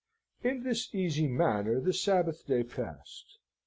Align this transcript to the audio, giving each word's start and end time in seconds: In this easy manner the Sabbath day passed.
In 0.41 0.63
this 0.63 0.95
easy 0.95 1.27
manner 1.27 1.79
the 1.79 1.93
Sabbath 1.93 2.47
day 2.47 2.63
passed. 2.63 3.37